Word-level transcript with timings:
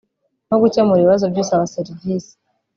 no 0.49 0.57
gukemura 0.61 0.99
ibibazo 0.99 1.25
by’usaba 1.31 1.69
serivisi 1.75 2.33